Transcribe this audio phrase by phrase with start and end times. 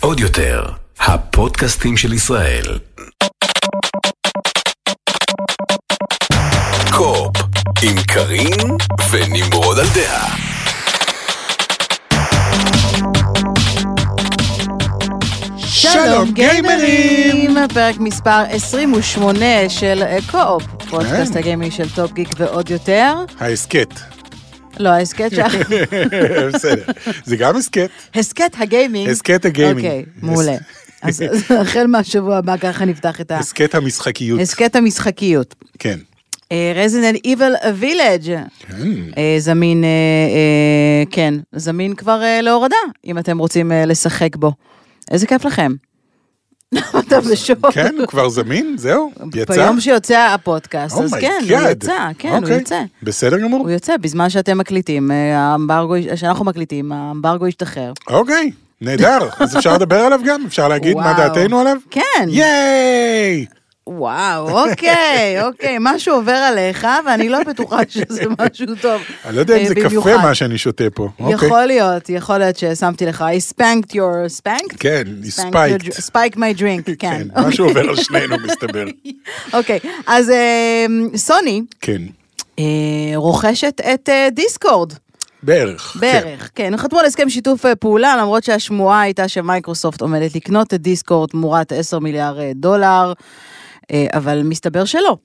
[0.00, 0.64] עוד יותר,
[1.00, 2.78] הפודקאסטים של ישראל.
[6.90, 7.36] קופ,
[7.82, 8.76] עם קארין
[9.10, 10.36] ונמרוד על דעה.
[15.58, 17.56] שלום גיימרים!
[17.74, 21.38] פרק מספר 28 של אה, co-op, פודקאסט כן.
[21.38, 23.14] הגיימינג של טופ גיק ועוד יותר.
[23.40, 24.19] ההסכת.
[24.78, 25.38] לא, ההסכת ש...
[26.54, 26.92] בסדר.
[27.24, 27.90] זה גם הסכת.
[28.14, 29.08] הסכת הגיימינג.
[29.10, 29.86] הסכת הגיימינג.
[29.86, 30.56] אוקיי, מעולה.
[31.02, 34.38] אז החל מהשבוע הבא ככה נפתח את הסכת המשחקיות.
[34.38, 35.54] ההסכת המשחקיות.
[35.78, 35.98] כן.
[36.74, 38.36] רזינל איבל וילג'.
[39.38, 44.52] זמין, אה, אה, כן, זמין כבר אה, להורדה, אם אתם רוצים לשחק בו.
[45.10, 45.72] איזה כיף לכם.
[46.98, 47.66] אתה בשוק.
[47.72, 48.74] כן, הוא כבר זמין?
[48.78, 49.12] זהו?
[49.34, 49.54] יצא?
[49.54, 51.52] ביום שיוצא הפודקאסט, אז Oh my כן, God.
[51.60, 52.58] הוא יצא, כן, הוא אוקיי.
[52.58, 52.82] יוצא.
[53.02, 53.60] בסדר גמור.
[53.60, 57.92] הוא יוצא בזמן שאתם מקליטים, אה, האמברגו, שאנחנו מקליטים, האמברגו ישתחרר.
[58.10, 59.18] אוקיי, נהדר.
[59.38, 60.44] אז אפשר לדבר עליו גם?
[60.46, 61.12] אפשר להגיד מה.
[61.12, 61.76] דעתנו עליו?
[61.90, 63.46] כן, ייי!
[63.90, 69.02] וואו, אוקיי, אוקיי, משהו עובר עליך, ואני לא בטוחה שזה משהו טוב.
[69.24, 70.16] אני לא יודע אם אה, זה קפה.
[70.16, 71.08] מה שאני שותה פה.
[71.20, 71.34] אוקיי.
[71.34, 74.76] יכול להיות, יכול להיות ששמתי לך, I spanked your, spanked?
[74.78, 75.02] כן,
[75.38, 76.00] Spanked spiked.
[76.10, 77.22] spike my drink, כן.
[77.34, 78.84] כן, משהו עובר על שנינו מסתבר.
[79.52, 82.02] אוקיי, אז אה, סוני כן,
[82.58, 82.64] אה,
[83.14, 84.92] רוכשת את אה, דיסקורד.
[85.42, 85.82] בערך.
[85.82, 86.00] כן.
[86.00, 86.72] בערך, כן.
[86.72, 91.72] הם חתמו על הסכם שיתוף פעולה, למרות שהשמועה הייתה שמייקרוסופט עומדת לקנות את דיסקורד תמורת
[91.72, 93.12] 10 מיליארד דולר,
[94.12, 95.16] אבל מסתבר שלא.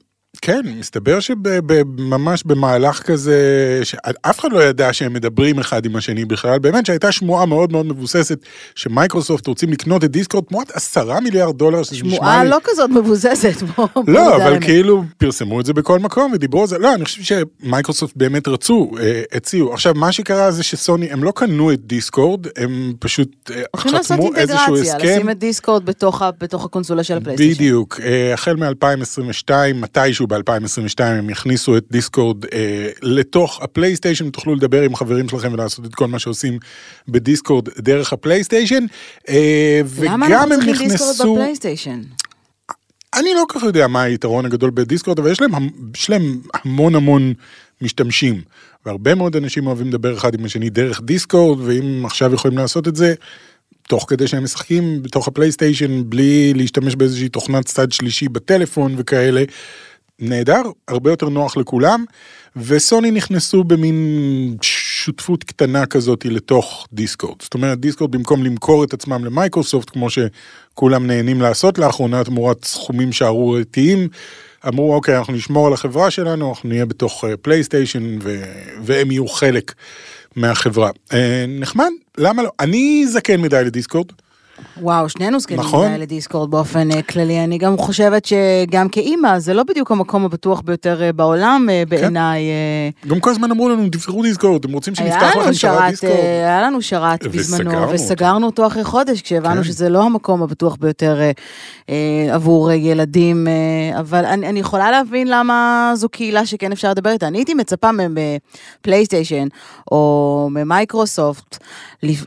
[0.41, 3.39] כן, מסתבר שממש במהלך כזה,
[3.83, 7.85] שאף אחד לא ידע שהם מדברים אחד עם השני בכלל, באמת שהייתה שמועה מאוד מאוד
[7.85, 8.39] מבוססת,
[8.75, 12.49] שמייקרוסופט רוצים לקנות את דיסקורד תמורת עשרה מיליארד דולר, שזה נשמע שמועה לי...
[12.49, 13.61] לא כזאת מבוססת.
[13.61, 14.59] בוא- בוא לא, אבל.
[14.61, 17.21] כאילו פרסמו את זה בכל מקום ודיברו על זה, לא, אני חושב
[17.61, 19.73] שמייקרוסופט באמת רצו, אה, הציעו.
[19.73, 24.77] עכשיו, מה שקרה זה שסוני, הם לא קנו את דיסקורד, הם פשוט אה, חתמו איזשהו
[24.77, 24.97] הסכם.
[25.07, 25.85] לשים את דיסקורד
[26.39, 27.53] בתוך הקונסולה של הפלייסטיישן.
[27.55, 34.81] בדיוק, אה, החל מ-2022, מתישהו ב-2022 הם יכניסו את דיסקורד אה, לתוך הפלייסטיישן, תוכלו לדבר
[34.81, 36.59] עם חברים שלכם ולעשות את כל מה שעושים
[37.07, 38.85] בדיסקורד דרך הפלייסטיישן.
[39.29, 42.01] אה, למה וגם אנחנו הם צריכים דיסקורד נכנסו, בפלייסטיישן?
[43.13, 45.51] אני לא כל כך יודע מה היתרון הגדול בדיסקורד, אבל יש להם,
[45.97, 47.33] יש להם המון המון
[47.81, 48.41] משתמשים.
[48.85, 52.95] והרבה מאוד אנשים אוהבים לדבר אחד עם השני דרך דיסקורד, ואם עכשיו יכולים לעשות את
[52.95, 53.13] זה,
[53.87, 59.43] תוך כדי שהם משחקים בתוך הפלייסטיישן, בלי להשתמש באיזושהי תוכנת צד שלישי בטלפון וכאלה,
[60.19, 62.05] נהדר, הרבה יותר נוח לכולם,
[62.55, 67.41] וסוני נכנסו במין שותפות קטנה כזאת לתוך דיסקורד.
[67.41, 73.11] זאת אומרת, דיסקורד במקום למכור את עצמם למייקרוסופט, כמו שכולם נהנים לעשות לאחרונה תמורת סכומים
[73.11, 74.07] שערורייתיים,
[74.67, 78.43] אמרו, אוקיי, אנחנו נשמור על החברה שלנו, אנחנו נהיה בתוך אה, פלייסטיישן, ו-
[78.83, 79.73] והם יהיו חלק
[80.35, 80.89] מהחברה.
[81.13, 82.49] אה, נחמד, למה לא?
[82.59, 84.07] אני זקן מדי לדיסקורד.
[84.81, 85.89] וואו, שנינו זקנים נכון.
[85.89, 87.43] מדי לדיסקורד באופן אה, כללי.
[87.43, 92.43] אני גם חושבת שגם כאימא, זה לא בדיוק המקום הבטוח ביותר אה, בעולם אה, בעיניי.
[92.43, 96.13] אה, גם כל הזמן אמרו לנו, תבחרו דיסקורד, אתם רוצים שנפתח לכם שרת דיסקורד?
[96.13, 97.91] היה לנו שרת בזמנו, וסגרנו.
[97.91, 99.63] וסגרנו אותו אחרי חודש, כשהבנו כן.
[99.63, 101.21] שזה לא המקום הבטוח ביותר
[102.31, 103.47] עבור ילדים,
[103.99, 107.27] אבל אני, אני יכולה להבין למה זו קהילה שכן אפשר לדבר איתה.
[107.27, 108.17] אני הייתי מצפה מהם
[108.81, 109.47] בפלייסטיישן,
[109.91, 111.57] או ממייקרוסופט,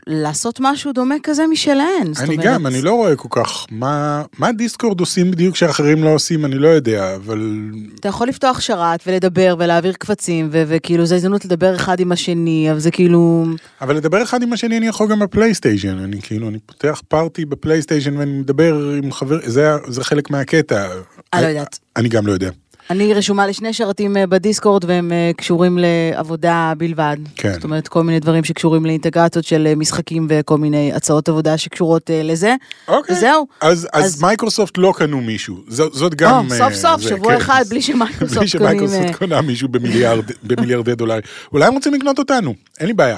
[0.07, 2.13] לעשות משהו דומה כזה משלהן.
[2.19, 6.03] זאת אני אומרת, גם, אני לא רואה כל כך מה, מה דיסקורד עושים בדיוק שאחרים
[6.03, 11.05] לא עושים, אני לא יודע, אבל אתה יכול לפתוח שרת ולדבר ולהעביר קבצים, ו- וכאילו
[11.05, 13.45] זו הזדמנות לדבר אחד עם השני, אבל זה כאילו...
[13.81, 18.17] אבל לדבר אחד עם השני אני יכול גם בפלייסטיישן, אני כאילו, אני פותח פארטי בפלייסטיישן
[18.17, 20.87] ואני מדבר עם חבר, זה, זה חלק מהקטע.
[21.33, 21.79] אני לא יודעת.
[21.95, 22.49] אני גם לא יודע.
[22.89, 27.17] אני רשומה לשני שרתים אה, בדיסקורד והם אה, קשורים לעבודה בלבד.
[27.35, 27.53] כן.
[27.53, 32.09] זאת אומרת, כל מיני דברים שקשורים לאינטגרציות של אה, משחקים וכל מיני הצעות עבודה שקשורות
[32.23, 32.55] לזה.
[32.87, 33.17] אוקיי.
[33.17, 33.47] וזהו.
[33.61, 36.45] אז, אז, אז- מייקרוסופט לא קנו מישהו, זאת, זאת גם...
[36.51, 37.37] או, סוף סוף, זה, שבוע כן.
[37.37, 38.47] אחד בלי שמייקרוסופט בלי.
[38.47, 41.21] שמייקרוסופט קונה מישהו במיליארד, במיליארדי דולרים.
[41.53, 43.17] אולי הם רוצים לקנות אותנו, אין לי בעיה.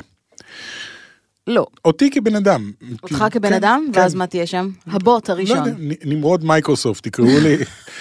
[1.47, 1.65] לא.
[1.85, 2.71] אותי כבן אדם.
[3.03, 3.99] אותך כבן כן, אדם, כן.
[3.99, 4.69] ואז מה תהיה שם?
[4.87, 5.57] הבוט לא הראשון.
[5.57, 7.57] יודע, נ- נמרוד מייקרוסופט, תקראו לי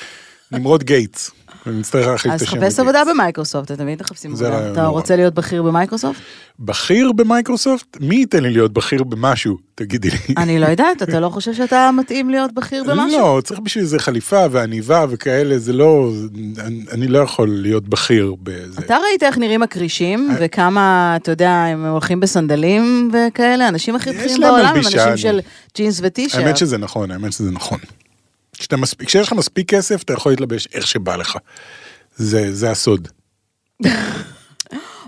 [0.53, 1.31] נמרוד גייטס.
[1.67, 2.51] אני אצטרך להחליף את אז השם.
[2.51, 2.79] חפש לגייטס.
[2.81, 4.73] עבודה במייקרוסופט, אתם תמיד מחפשים עבודה.
[4.73, 6.21] אתה לא רוצה להיות בכיר במייקרוסופט?
[6.59, 7.97] בכיר במייקרוסופט?
[8.01, 9.57] מי ייתן לי להיות בכיר במשהו?
[9.75, 10.35] תגידי לי.
[10.43, 13.19] אני לא יודעת, אתה לא חושב שאתה מתאים להיות בכיר במשהו?
[13.21, 16.11] לא, צריך בשביל זה חליפה ועניבה וכאלה, זה לא...
[16.93, 18.81] אני- לא יכול להיות בכיר בזה.
[18.81, 20.37] אתה ראית איך נראים הכרישים, אה.
[20.41, 25.17] וכמה, אתה יודע, הם הולכים בסנדלים וכאלה, האנשים הכי בכירים בעולם הם אנשים.
[25.17, 25.41] של
[25.77, 26.43] ג'ינס וטישרט.
[26.45, 27.79] האמת שזה נכון, האמת שזה נכון.
[28.61, 31.37] כשאתה מספיק- כשיש לך מספיק כסף, אתה יכול להתלבש איך שבא לך.
[32.17, 33.09] זה זה הסוד.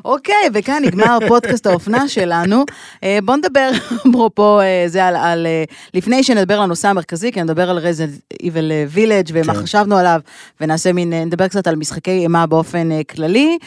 [0.05, 2.65] אוקיי, וכאן נגמר פודקאסט האופנה שלנו.
[3.05, 3.71] אה, בוא נדבר,
[4.11, 5.47] אפרופו אה, זה על, על...
[5.47, 5.65] אה,
[5.95, 8.11] לפני שנדבר על הנושא המרכזי, כי נדבר על רזנט
[8.43, 9.63] איבל וילג' ומה כן.
[9.63, 10.21] חשבנו עליו,
[10.61, 13.59] ונעשה מין, נדבר קצת על משחקי אימה באופן כללי.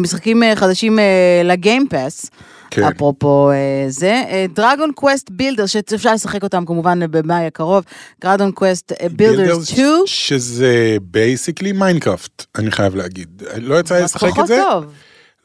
[0.00, 0.98] משחקים חדשים
[1.44, 2.30] לגיימפאס.
[2.74, 2.84] כן.
[2.84, 4.22] אפרופו אה, זה,
[4.54, 7.84] דרגון קווסט בילדר, שאפשר לשחק אותם כמובן במאי הקרוב,
[8.20, 9.86] דרגון קווסט בילדרס 2.
[10.06, 13.42] שזה basically מיינקראפט, אני חייב להגיד.
[13.56, 14.62] לא יצא לי לשחק את זה.
[14.70, 14.84] טוב.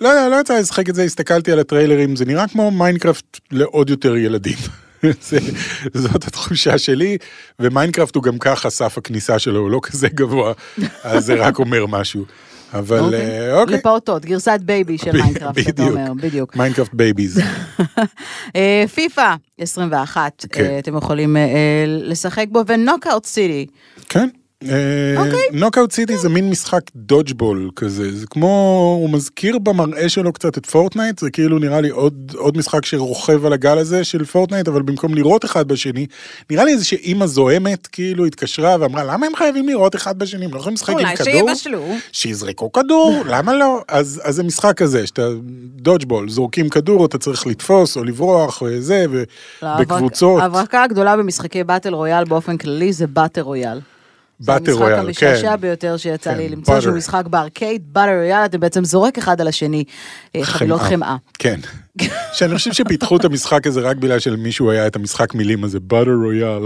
[0.01, 3.89] לא, לא יצא לי לשחק את זה, הסתכלתי על הטריילרים, זה נראה כמו מיינקראפט לעוד
[3.89, 4.57] יותר ילדים.
[5.29, 5.39] זה,
[5.93, 7.17] זאת התחושה שלי,
[7.59, 10.53] ומיינקראפט הוא גם ככה, סף הכניסה שלו הוא לא כזה גבוה,
[11.03, 12.25] אז זה רק אומר משהו.
[12.73, 13.21] אבל אוקיי.
[13.21, 13.75] אה, אוקיי.
[13.75, 15.83] לפעוטות, גרסת baby של מיינקראפט, אתה.
[15.83, 16.55] אומר, בדיוק.
[16.55, 17.39] Minecraft babies.
[18.55, 20.63] אה, פיפא 21, כן.
[20.63, 21.37] אה, אתם יכולים
[21.85, 23.65] לשחק בו, ונוקאוט סיטי.
[24.09, 24.29] כן.
[25.53, 28.47] נוקאוט סיטי זה מין משחק dodgeball כזה, זה כמו,
[29.01, 33.45] הוא מזכיר במראה שלו קצת את פורטנייט, זה כאילו נראה לי עוד, עוד משחק שרוכב
[33.45, 36.05] על הגל הזה של פורטנייט, אבל במקום לירות אחד בשני,
[36.49, 40.53] נראה לי איזה שאימא זועמת כאילו התקשרה ואמרה למה הם חייבים לירות אחד בשני, הם
[40.53, 41.95] לא יכולים לשחק עם אולי כדור, שיבשלו.
[42.11, 43.81] שיזרקו כדור, למה לא?
[43.87, 45.27] אז, אז זה משחק כזה, שאתה
[45.75, 49.05] דודג'בול, זורקים כדור, אתה צריך לתפוס או לברוח וזה,
[49.61, 50.41] לא, ובקבוצות.
[50.41, 53.79] ההברקה הגדולה במשחקי באטל רויאל באופן כללי זה באטל רויאל.
[54.39, 55.61] באטל רויאל, זה המשחק המשעשע כן.
[55.61, 56.93] ביותר שיצא כן, לי למצוא שהוא.
[56.97, 59.83] משחק בארקייד, באטל רויאל, אתה בעצם זורק אחד על השני
[60.35, 61.15] אה, חבילות חמאה.
[61.39, 61.59] כן.
[62.33, 66.11] שאני חושב שפיתחו את המשחק הזה רק בגלל שלמישהו היה את המשחק מילים הזה, באטר
[66.23, 66.61] רויאל.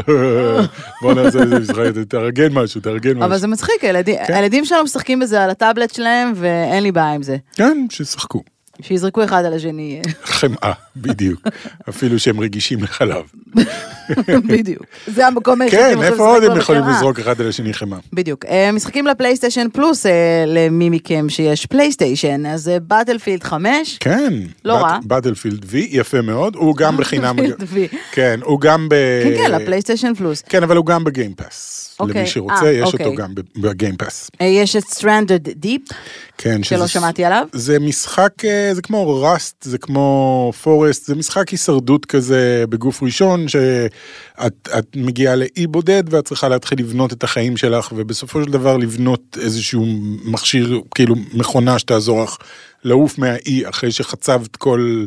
[1.02, 3.40] בוא נעשה איזה משחק, תארגן משהו, תארגן אבל משהו.
[3.40, 4.34] זה מצחיק, כן.
[4.34, 7.38] הילדים שלנו משחקים בזה על הטאבלט שלהם, ואין לי בעיה עם זה.
[7.56, 8.53] כן, שישחקו.
[8.82, 11.42] שיזרקו אחד על השני, חמאה, בדיוק.
[11.90, 13.24] אפילו שהם רגישים לחלב.
[14.48, 14.84] בדיוק.
[15.08, 16.84] זה המקום היחיד כן, איפה עוד הם יכולים.
[16.90, 18.00] לזרוק אחד על השני חמאה?
[18.14, 18.46] בדיוק.
[18.46, 24.34] אה, משחקים לפלייסטיישן פלוס, אה, למי מכם שיש פלייסטיישן, אז באטלפילד 5, כן.
[24.66, 24.98] לא רע.
[25.04, 27.36] באטלפילד V, יפה מאוד, הוא גם בחינם.
[28.12, 28.96] כן, הוא גם ב...
[29.24, 30.42] כן, כן, לפלייסטיישן פלוס.
[30.42, 31.84] כן, אבל הוא גם בגיימפאס.
[32.00, 33.06] אוקיי, למי שרוצה, אה, יש אוקיי.
[33.06, 34.30] אותו גם בגיימפאס.
[34.42, 35.94] אה, יש את Stranded Deep,
[36.38, 37.48] כן, שלא שזה- שמעתי עליו.
[37.54, 43.48] זה משחק, אה, זה כמו ראסט, זה כמו פורסט, זה משחק הישרדות כזה בגוף ראשון,
[43.48, 48.78] שאת את מגיעה לאי בודד ואת צריכה להתחיל לבנות את החיים שלך, ובסופו של דבר
[48.78, 49.86] לבנות איזשהו
[50.26, 52.38] מכשיר, כאילו מכונה שתעזור לך
[52.84, 55.06] לעוף מהאי אחרי שחצבת כל,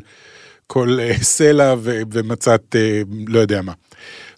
[0.66, 3.72] כל אה, סלע ו, ומצאת אה, לא יודע מה.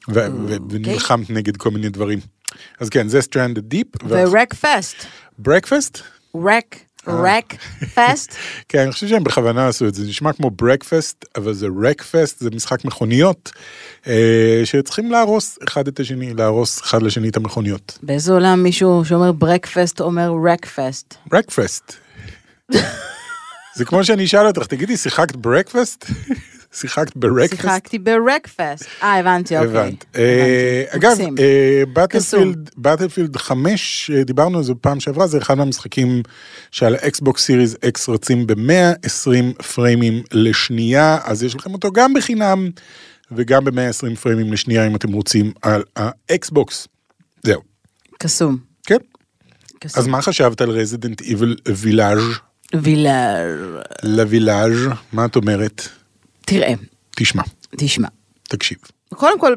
[0.08, 2.18] ו- ו- ונלחמת נגד כל מיני דברים.
[2.80, 4.04] אז כן, זה Stranded Deep.
[4.08, 4.96] ורק פסט.
[5.38, 6.02] ברקפסט?
[6.44, 6.76] רק,
[7.06, 7.54] רק
[7.94, 8.34] פסט.
[8.68, 12.38] כן, אני חושב שהם בכוונה עשו את זה, זה נשמע כמו ברקפסט, אבל זה רקפסט,
[12.40, 13.52] זה משחק מכוניות,
[14.06, 17.98] אה, שצריכים להרוס אחד את השני, להרוס אחד לשני את המכוניות.
[18.02, 21.14] באיזה עולם מישהו שאומר ברקפסט אומר רק פסט?
[21.26, 21.92] ברקפסט.
[23.76, 26.04] זה כמו שאני אשאל אותך, תגידי, שיחקת ברקפסט?
[26.72, 27.62] שיחקת ברקפסט?
[27.62, 28.86] שיחקתי ברקפסט.
[29.02, 29.70] אה, הבנתי, אוקיי.
[29.70, 30.04] הבנת.
[30.16, 30.84] אה.
[30.88, 31.16] אגב.
[31.92, 36.22] באטלפילד, באטלפילד 5, אה, דיברנו על זה בפעם שעברה, זה אחד מהמשחקים
[36.70, 42.70] שעל האקסבוקס סיריס אקס רצים ב-120 פריימים לשנייה, אז יש לכם אותו גם בחינם
[43.32, 46.88] וגם ב-120 פריימים לשנייה אם אתם רוצים על האקסבוקס.
[47.42, 47.60] זהו.
[48.18, 48.56] קסום.
[48.86, 48.96] כן.
[49.78, 50.02] קסום.
[50.02, 52.22] אז מה חשבת על רזידנט איבל וילאז'?
[52.74, 53.82] וילר.
[54.02, 54.88] לווילאז'?
[55.12, 55.88] מה את אומרת?
[56.48, 56.72] תראה,
[57.16, 57.42] תשמע,
[57.76, 58.08] תשמע.
[58.48, 58.78] תקשיב.
[59.14, 59.54] קודם כל,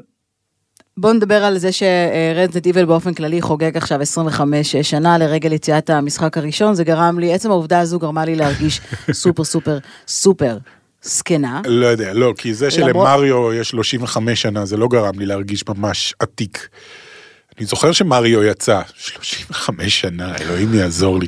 [0.97, 6.37] בוא נדבר על זה שרדנט איבל באופן כללי חוגג עכשיו 25 שנה לרגל יציאת המשחק
[6.37, 8.81] הראשון, זה גרם לי, עצם העובדה הזו גרמה לי להרגיש
[9.11, 10.57] סופר סופר סופר
[11.01, 11.61] זקנה.
[11.65, 16.13] לא יודע, לא, כי זה שלמריו יש 35 שנה, זה לא גרם לי להרגיש ממש
[16.19, 16.69] עתיק.
[17.57, 21.27] אני זוכר שמריו יצא, 35 שנה, אלוהים יעזור לי.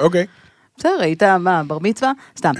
[0.00, 0.26] אוקיי,
[0.78, 2.12] בסדר, היית, מה, בר מצווה?
[2.38, 2.52] סתם.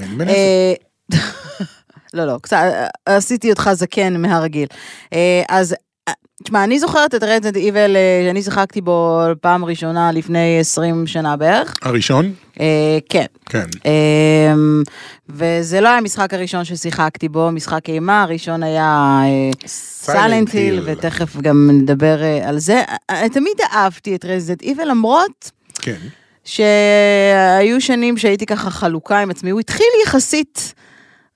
[2.14, 4.66] לא, לא, קצת, אה, עשיתי אותך זקן מהרגיל.
[5.12, 5.74] אה, אז,
[6.08, 6.12] אה,
[6.44, 7.96] תשמע, אני זוכרת את רדנט איבל,
[8.26, 11.74] שאני שיחקתי בו פעם ראשונה לפני 20 שנה בערך.
[11.82, 12.32] הראשון?
[12.60, 13.26] אה, כן.
[13.46, 13.66] כן.
[15.28, 19.20] וזה לא היה המשחק הראשון ששיחקתי בו, משחק אימה, הראשון היה
[19.66, 20.82] סיילנט היל.
[20.84, 22.82] ותכף גם נדבר אה, על זה.
[23.10, 25.98] אני תמיד אהבתי את רזידנט איבל, למרות כן.
[26.44, 30.74] שהיו שנים שהייתי ככה חלוקה עם עצמי, הוא התחיל יחסית...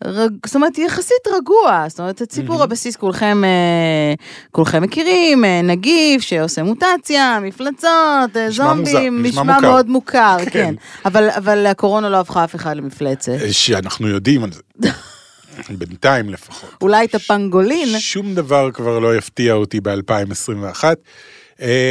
[0.04, 0.30] רג...
[0.46, 4.14] זאת אומרת, יחסית רגוע, זאת אומרת, את סיפור הבסיס כולכם, אה,
[4.50, 9.70] כולכם מכירים, אה, נגיף שעושה מוטציה, מפלצות, אה, נשמע מוזר, זומבים, נשמע נשמע מוכר.
[9.70, 10.50] מאוד מוכר, כן.
[10.50, 10.74] כן.
[11.04, 13.32] אבל, אבל הקורונה לא הפכה אף אחד למפלצת.
[13.50, 14.62] שאנחנו יודעים על זה.
[15.78, 16.70] בינתיים לפחות.
[16.80, 20.84] אולי את הפנגולין, שום דבר כבר לא יפתיע אותי ב-2021.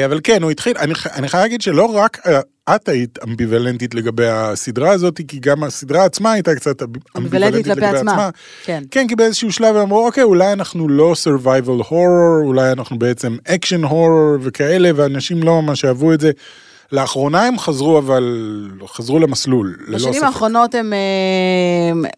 [0.06, 2.28] אבל כן, הוא התחיל, אני, אני חייב להגיד שלא רק,
[2.76, 6.82] את היית אמביוולנטית לגבי הסדרה הזאת, כי גם הסדרה עצמה הייתה קצת
[7.18, 8.12] אמביוולנטית לגבי עצמה.
[8.12, 8.30] עצמה.
[8.64, 8.84] כן.
[8.92, 13.38] כן, כי באיזשהו שלב הם אמרו, אוקיי, אולי אנחנו לא survival horror, אולי אנחנו בעצם
[13.48, 16.32] action horror וכאלה, ואנשים לא ממש אהבו את זה.
[16.92, 18.24] לאחרונה הם חזרו, אבל
[18.88, 20.08] חזרו למסלול, ללא ספק.
[20.10, 20.94] בשנים האחרונות הם...
[20.94, 22.10] אה,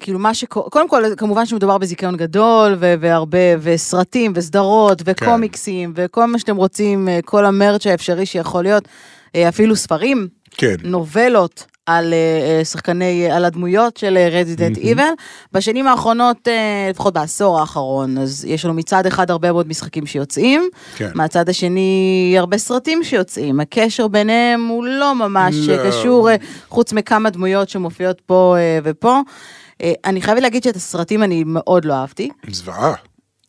[0.00, 6.24] כאילו מה שקורה, קודם כל כמובן שמדובר בזיכיון גדול ו- והרבה, וסרטים וסדרות וקומיקסים וכל
[6.24, 8.88] מה שאתם רוצים, אה, כל המרץ' האפשרי שיכול להיות,
[9.36, 10.74] אפילו ספרים, כן.
[10.84, 11.64] נובלות.
[11.86, 12.18] על אה,
[12.58, 15.02] אה, שחקני, על הדמויות של רזידנט איבל.
[15.52, 16.52] בשנים האחרונות, אה,
[16.90, 21.10] לפחות בעשור האחרון, אז יש לנו מצד אחד הרבה מאוד משחקים שיוצאים, כן.
[21.14, 23.60] מהצד השני הרבה סרטים שיוצאים.
[23.60, 25.72] הקשר ביניהם הוא לא ממש לא.
[25.74, 26.36] אה, קשור, אה,
[26.68, 29.20] חוץ מכמה דמויות שמופיעות פה אה, ופה.
[29.82, 32.28] אה, אני חייבת להגיד שאת הסרטים אני מאוד לא אהבתי.
[32.50, 32.94] זוועה.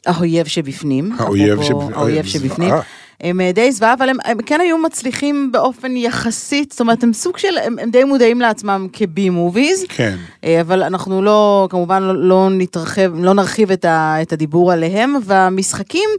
[0.05, 1.11] האויב שבפנים.
[1.19, 2.81] האויב אפרופו שבפ- האויב זוועה.
[3.24, 7.13] הם אה, די זוועה, אבל הם, הם כן היו מצליחים באופן יחסית, זאת אומרת, הם
[7.13, 9.86] סוג של, הם, הם די מודעים לעצמם כבי מוביז.
[9.89, 10.15] כן.
[10.44, 15.15] אה, אבל אנחנו לא, כמובן לא, לא נתרחב, לא נרחיב את, ה, את הדיבור עליהם,
[15.24, 16.10] והמשחקים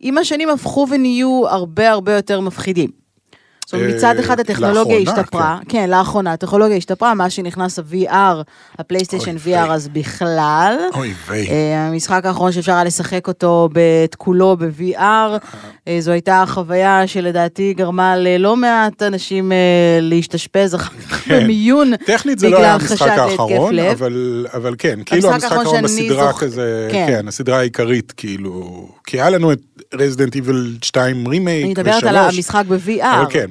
[0.00, 2.90] עם השנים הפכו ונהיו הרבה הרבה יותר מפחידים.
[3.68, 5.78] זאת אומרת, אה, מצד אחד הטכנולוגיה לאחרונה, השתפרה, כן.
[5.78, 8.42] כן, לאחרונה, הטכנולוגיה השתפרה, מאז שנכנס ה-VR,
[8.78, 9.70] הפלייסטיישן VR.
[9.70, 10.76] אז בכלל.
[10.94, 11.48] אוי ויי.
[11.48, 13.68] אה, המשחק האחרון שאפשר היה לשחק אותו
[14.04, 15.38] את כולו ב-VR,
[15.88, 21.44] אה, זו הייתה חוויה שלדעתי גרמה ללא מעט אנשים אה, להשתשפז אחר כך כן.
[21.44, 23.78] במיון, טכנית זה לא היה המשחק האחרון.
[23.78, 27.06] אבל, אבל כן, כאילו המשחק האחרון בסדרה כזה, כן.
[27.08, 27.28] כן.
[27.28, 29.60] הסדרה העיקרית, כאילו, כי היה לנו את
[29.94, 33.02] רזידנט איבל 2 רימייק אני מדברת על המשחק ב-VR.
[33.02, 33.50] אבל כן,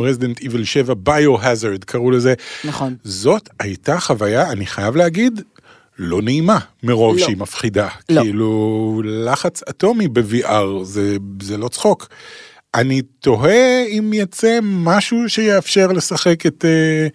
[0.00, 2.34] רזידנט איבל 7 ביו-הזרד קראו לזה.
[2.64, 2.94] נכון.
[3.04, 5.40] זאת הייתה חוויה, אני חייב להגיד,
[5.98, 7.24] לא נעימה, מרוב לא.
[7.24, 7.88] שהיא מפחידה.
[8.08, 8.22] לא.
[8.22, 12.08] כאילו, לחץ אטומי ב-VR, זה, זה לא צחוק.
[12.74, 17.06] אני תוהה אם יצא משהו שיאפשר לשחק את, אה,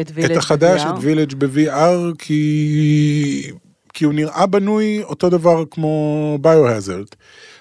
[0.00, 0.90] את את החדש, ב-VR.
[0.90, 3.50] את וילג' ב-VR, כי...
[3.92, 7.06] כי הוא נראה בנוי אותו דבר כמו ביו-הזרד.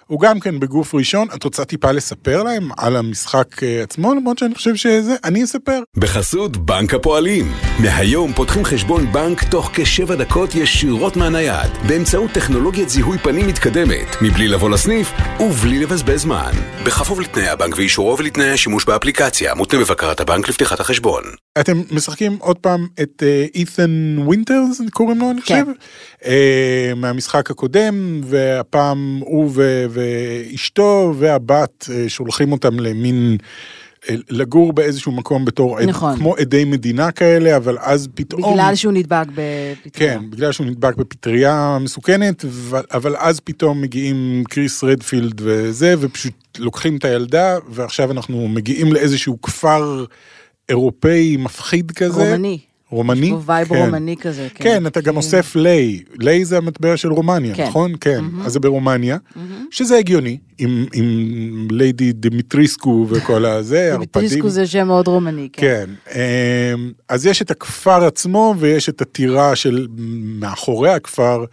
[0.10, 4.38] הוא גם כן בגוף ראשון, את רוצה טיפה לספר להם על המשחק אה, עצמו, למרות
[4.38, 5.82] שאני חושב שזה, אני אספר.
[5.98, 7.52] בחסות בנק הפועלים.
[7.80, 14.48] מהיום פותחים חשבון בנק תוך כשבע דקות ישירות מהנייד, באמצעות טכנולוגיית זיהוי פנים מתקדמת, מבלי
[14.48, 16.52] לבוא לסניף ובלי לבזבז זמן.
[16.86, 21.24] בכפוף לתנאי הבנק ואישורו ולתנאי השימוש באפליקציה, מותנה בבקרת הבנק לפתיחת החשבון.
[21.60, 23.24] אתם משחקים עוד פעם את
[23.56, 25.66] אית'ן ווינטרס, קוראים לו אני כן.
[26.26, 33.38] אה, מהמשחק הקודם, והפעם הוא ו- ואשתו והבת אה, שולחים אותם למין,
[34.10, 36.18] אה, לגור באיזשהו מקום בתור, עד- נכון.
[36.18, 38.54] כמו עדי מדינה כאלה, אבל אז פתאום...
[38.54, 40.14] בגלל שהוא נדבק בפטריה.
[40.20, 46.34] כן, בגלל שהוא נדבק בפטריה מסוכנת, ו- אבל אז פתאום מגיעים קריס רדפילד וזה, ופשוט
[46.58, 50.06] לוקחים את הילדה, ועכשיו אנחנו מגיעים לאיזשהו כפר
[50.70, 52.32] אירופאי מפחיד כזה.
[52.32, 52.60] רומני.
[52.92, 53.26] רומני?
[53.26, 53.76] יש בו vibe כן.
[53.76, 54.48] רומני כזה.
[54.56, 57.68] כן, כן, אתה גם אוסף ליי, ליי זה המטבע של רומניה, כן.
[57.68, 57.92] נכון?
[58.02, 59.18] כן, אז זה ברומניה,
[59.72, 64.30] שזה הגיוני, עם, עם ליידי דמיטריסקו וכל הזה, ערפדים.
[64.30, 65.86] דיסקו זה שם מאוד רומני, כן.
[66.12, 69.88] כן, אמ, אז יש את הכפר עצמו ויש את הטירה של
[70.40, 71.46] מאחורי הכפר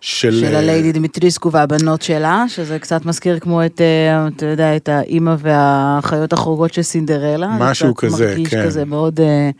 [0.00, 0.40] של...
[0.40, 4.88] של אה, הליידי דמיטריסקו והבנות שלה, שזה קצת מזכיר כמו את, אה, אתה יודע, את
[4.88, 7.48] האימא והאחיות החורגות של סינדרלה.
[7.58, 8.64] זה משהו כזה, מרגיש כן.
[8.64, 9.50] כזה מאוד אה,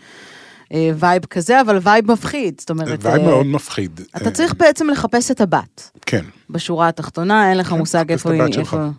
[0.70, 2.54] vibe כזה, אבל vibe מפחיד.
[2.60, 4.00] זאת אומרת, vibe אה, מאוד מפחיד.
[4.16, 5.90] אתה אה, צריך בעצם לחפש את הבת.
[6.06, 8.26] כן, בשורה התחתונה, אין לך מושג לחפש
[8.58, 8.92] איפה היא...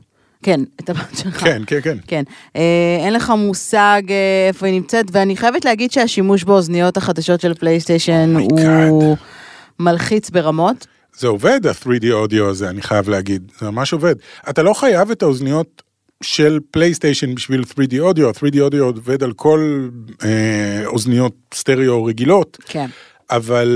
[0.43, 1.43] כן, את הבת שלך.
[1.43, 1.97] כן, כן, כן.
[2.07, 2.23] כן.
[2.55, 7.53] אה, אין לך מושג אה, איפה היא נמצאת, ואני חייבת להגיד שהשימוש באוזניות החדשות של
[7.53, 9.17] פלייסטיישן Oh הוא
[9.79, 10.87] מלחיץ ברמות.
[11.17, 14.15] זה עובד, ה-3D אודיו הזה, אני חייב להגיד, זה ממש עובד.
[14.49, 15.83] אתה לא חייב את האוזניות
[16.23, 19.89] של פלייסטיישן בשביל 3D אודיו, ה-3D אודיו עובד על כל
[20.23, 22.89] אה, אוזניות סטריאו רגילות, כן.
[23.29, 23.67] אבל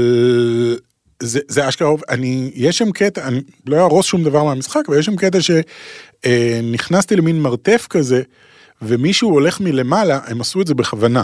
[1.24, 1.92] זה, זה אשכרה.
[2.10, 7.16] אני, יש שם קטע, אני לא אהרוס שום דבר מהמשחק, אבל יש שם קטע שנכנסתי
[7.16, 8.22] למין מרתף כזה,
[8.82, 11.24] ומישהו הולך מלמעלה, הם עשו את זה בכוונה.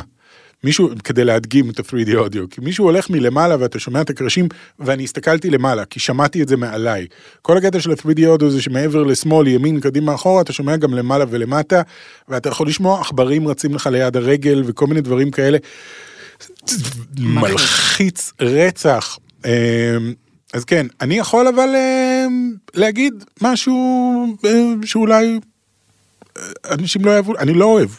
[0.63, 4.47] מישהו, כדי להדגים את ה-3D אודיו, כי מישהו הולך מלמעלה ואתה שומע את הקרשים,
[4.79, 7.07] ואני הסתכלתי למעלה, כי שמעתי את זה מעליי.
[7.41, 11.25] כל הקטע של ה-3D אודיו זה שמעבר לשמאל, ימין, קדימה, אחורה, אתה שומע גם למעלה
[11.29, 11.81] ולמטה,
[12.29, 15.57] ואתה יכול לשמוע עכברים רצים לך ליד הרגל וכל מיני דברים כאלה.
[17.19, 19.19] מלחיץ רצח.
[19.45, 19.51] אמ,
[20.53, 23.75] אז כן, אני יכול אבל אמ, להגיד משהו
[24.45, 25.39] אמ, שאולי
[26.37, 27.89] אה, אנשים לא אוהבו, אני לא אוהב,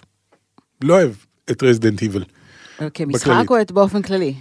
[0.84, 1.12] לא אוהב
[1.50, 2.24] את רזידנט איבל.
[2.94, 3.50] כמשחק בכללית.
[3.50, 4.34] או את באופן כללי?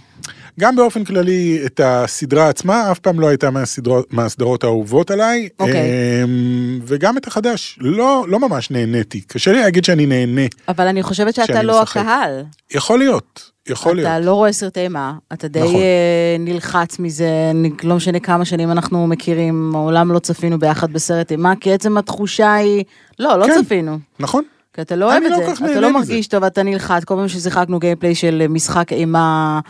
[0.60, 5.48] גם באופן כללי את הסדרה עצמה, אף פעם לא הייתה מהסדרות, מהסדרות האהובות עליי.
[5.60, 6.22] אוקיי.
[6.24, 9.20] אמ, וגם את החדש, לא, לא ממש נהניתי.
[9.20, 10.42] קשה לי להגיד שאני נהנה.
[10.68, 11.96] אבל אני חושבת שאתה לא משחק.
[11.96, 12.44] הקהל.
[12.74, 14.08] יכול להיות, יכול להיות.
[14.08, 15.74] אתה לא רואה סרטי אימה, אתה די נכון.
[15.74, 21.52] אה, נלחץ מזה, לא משנה כמה שנים אנחנו מכירים, מעולם לא צפינו ביחד בסרט אימה,
[21.60, 22.84] כי עצם התחושה היא,
[23.18, 23.62] לא, לא כן.
[23.64, 23.98] צפינו.
[24.20, 24.44] נכון?
[24.74, 25.92] כי אתה לא אוהב את לא זה, אתה לא.
[25.92, 29.60] מרגיש טוב, אתה נלחץ, כל פעם ששיחקנו גיימפליי של משחק אימה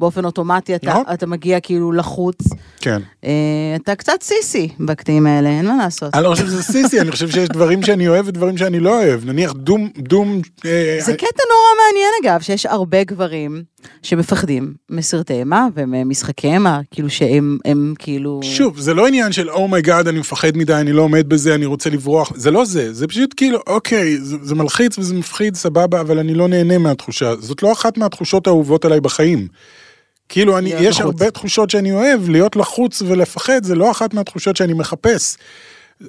[0.00, 1.02] באופן אוטומטי, אתה, נכון.
[1.14, 2.36] אתה מגיע כאילו לחוץ.
[2.80, 3.02] כן.
[3.24, 3.30] אה,
[3.76, 6.14] אתה קצת סיסי בקטעים האלה, אין מה לעשות.
[6.14, 9.24] אני לא חושב שזה sissy, אני חושב שיש דברים שאני אוהב ודברים שאני לא אוהב.
[9.24, 10.40] נניח Doom, Doom...
[10.64, 13.62] אה, זה קטע נורא מעניין אגב, שיש הרבה גברים
[14.02, 18.40] שמפחדים מסרטי אימה וממשחקי אימה, כאילו שהם הם כאילו...
[18.42, 21.54] שוב, זה לא עניין של oh my god, אני מפחד מדי, אני לא עומד בזה,
[21.54, 25.54] אני רוצה לברוח, זה לא זה, זה פשוט כאילו, אוקיי, זה, זה מלחיץ וזה מפחיד,
[25.54, 29.48] סבבה, אבל אני לא נהנה מהתחושה, זאת לא אחת מהתחושות האהובות עליי בחיים.
[30.28, 31.00] כאילו, אני, יש לחוץ.
[31.00, 35.36] הרבה תחושות שאני אוהב, להיות לחוץ ולפחד, זה לא אחת מהתחושות שאני מחפש.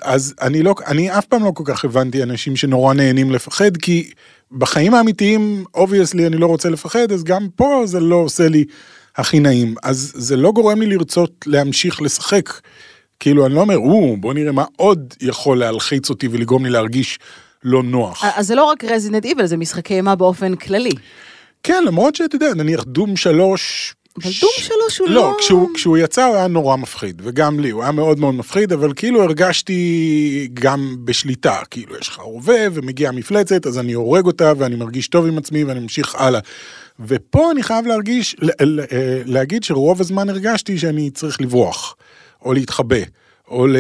[0.02, 4.12] אז אני לא, אני אף פעם לא כל כך הבנתי אנשים שנורא נהנים לפחד, כי
[4.52, 8.66] בחיים האמיתיים, obviously אני לא רוצה לפחד, אז גם פה זה לא עושה לי
[9.16, 9.76] הכי נעים.
[9.84, 12.50] אז זה לא גורם לי לרצות להמשיך לשחק.
[13.20, 17.20] כאילו, אני לא אומר, או, בוא נראה מה עוד יכול להלחיץ אותי ולגרום לי להרגיש
[17.64, 18.24] לא נוח.
[18.36, 20.92] אז זה לא רק Resident Evil, זה משחקי אימה באופן כללי.
[21.64, 23.96] כן, למרות שאתה יודע, נניח Doom שלוש...
[24.18, 25.36] אבל Doom שלוש הוא לא, לא...
[25.40, 28.94] כשהוא, כשהוא יצא הוא היה נורא מפחיד, וגם לי, הוא היה מאוד מאוד מפחיד, אבל
[28.96, 34.76] כאילו הרגשתי גם בשליטה, כאילו יש לך רובה ומגיעה מפלצת, אז אני הורג אותה ואני
[34.76, 36.40] מרגיש טוב עם עצמי ואני ממשיך הלאה.
[37.00, 41.96] ופה אני חייב להרגיש, אה, להגיד שרוב הזמן הרגשתי שאני צריך לברוח,
[42.42, 43.04] או להתחבא,
[43.48, 43.76] או ל...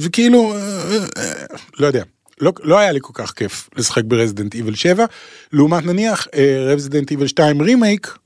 [0.00, 1.32] וכאילו, אה, אה,
[1.78, 2.02] לא יודע.
[2.40, 5.04] לא, לא היה לי כל כך כיף לשחק ב-Resident Evil 7,
[5.52, 6.26] לעומת נניח
[6.66, 8.18] Resident Evil 2 רימייק,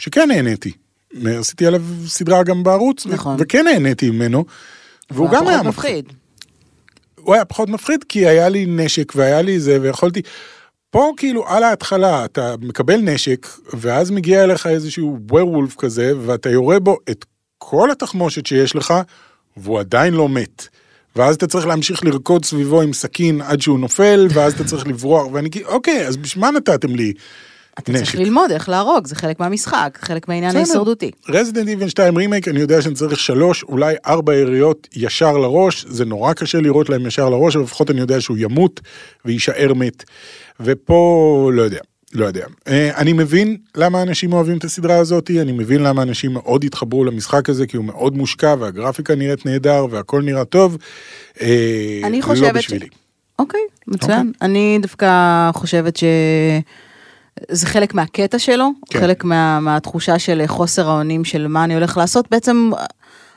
[0.00, 0.72] שכן נהניתי.
[1.38, 3.36] עשיתי עליו סדרה גם בערוץ, ו- נכון.
[3.38, 4.44] וכן נהניתי ממנו,
[5.10, 6.04] והוא גם היה מפחיד.
[7.16, 10.22] הוא היה פחות מפחיד כי היה לי נשק והיה לי זה ויכולתי.
[10.90, 16.80] פה כאילו על ההתחלה אתה מקבל נשק ואז מגיע אליך איזשהו ווירולף כזה ואתה יורה
[16.80, 17.24] בו את
[17.58, 18.94] כל התחמושת שיש לך
[19.56, 20.68] והוא עדיין לא מת.
[21.16, 25.26] ואז אתה צריך להמשיך לרקוד סביבו עם סכין עד שהוא נופל ואז אתה צריך לברוח
[25.32, 27.12] ואני כאילו אוקיי אז בשביל מה נתתם לי
[27.78, 30.56] אתה צריך ללמוד איך להרוג, זה חלק מהמשחק, חלק מהעניין.
[30.56, 31.10] ההישרדותי.
[31.28, 36.04] רזידנט איבן 2 רימייק, אני יודע שאני צריך שלוש, אולי ארבע יריות ישר לראש, זה
[36.04, 38.80] נורא קשה לראות להם ישר לראש, אבל לפחות אני יודע שהוא ימות
[39.24, 40.04] ויישאר מת.
[40.60, 41.80] ופה, לא יודע,
[42.14, 42.46] לא יודע.
[42.68, 47.04] אה, אני מבין למה אנשים אוהבים את הסדרה הזאת, אני מבין למה אנשים מאוד התחברו
[47.04, 50.76] למשחק הזה, כי הוא מאוד מושקע, והגרפיקה נראית נהדר, והכל נראה טוב.
[51.40, 52.66] אה, אני לא חושבת ש...
[52.66, 52.86] בשבילי.
[53.38, 54.32] אוקיי, מצוין.
[54.42, 56.04] אני דווקא חושבת ש...
[57.50, 59.00] זה חלק מהקטע שלו, כן.
[59.00, 62.70] חלק מה, מהתחושה של חוסר האונים של מה אני הולך לעשות, בעצם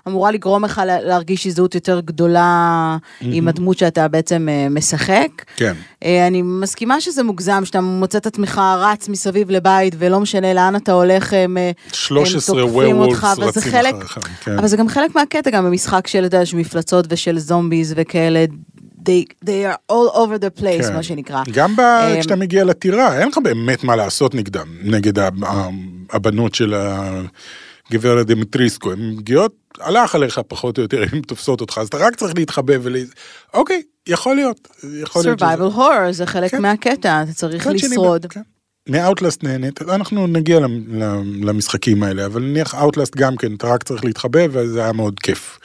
[0.08, 5.28] אמורה לגרום לך לה- להרגיש הזדהות יותר גדולה עם הדמות שאתה בעצם אה, משחק.
[5.56, 5.74] כן.
[6.04, 10.76] אה, אני מסכימה שזה מוגזם, שאתה מוצא את עצמך רץ מסביב לבית ולא משנה לאן
[10.76, 13.96] אתה הולך, הם, אה, 13 הם תוקפים אותך, וזה חלק,
[14.44, 14.58] כן.
[14.58, 18.46] אבל זה גם חלק מהקטע גם במשחק של, אתה יודע, של מפלצות ושל זומביז וכאלה,
[19.10, 20.94] they, they are all over the place, כן.
[20.94, 21.44] מה שנקרא.
[21.54, 21.80] גם ב...
[21.80, 25.14] אמ, כשאתה מגיע לטירה, אין לך באמת מה לעשות נגדם, נגד
[26.12, 26.74] הבנות של
[27.90, 32.16] הגברת דמיטריסקו, הן מגיעות, הלך עליך פחות או יותר, הן תופסות אותך, אז אתה רק
[32.16, 32.96] צריך להתחבא ול...
[33.54, 34.68] אוקיי, יכול להיות,
[35.02, 36.62] יכול להיות שזה- survival horror זה חלק כן.
[36.62, 38.26] מהקטע, אתה צריך שני, לשרוד.
[38.30, 38.42] כן.
[38.90, 43.84] מ-Outlast נהנית, אנחנו נגיע למ- למ- למשחקים האלה, אבל נניח Outlast גם כן, אתה רק
[43.84, 45.60] צריך להתחבא, וזה היה מאוד כיף.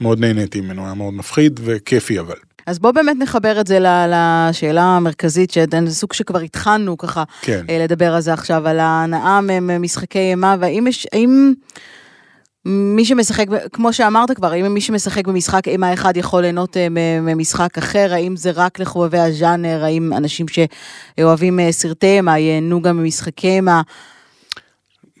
[0.00, 2.34] מאוד נהניתי ממנו, היה מאוד מפחיד וכיפי אבל.
[2.70, 3.78] אז בוא באמת נחבר את זה
[4.08, 7.64] לשאלה המרכזית, שזה סוג שכבר התחלנו ככה כן.
[7.68, 11.52] אה, לדבר על זה עכשיו, על ההנאה ממשחקי אימה, והאם יש, האם
[12.64, 16.86] מי שמשחק, כמו שאמרת כבר, האם מי שמשחק במשחק אימה אחד יכול ליהנות אה,
[17.22, 22.96] ממשחק אחר, האם זה רק לחובבי הז'אנר, האם אנשים שאוהבים אה, סרטי אימה ייהנו גם
[22.96, 23.82] ממשחקי אימה.